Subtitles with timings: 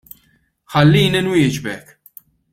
[0.75, 1.95] Ħallini nwieġbek!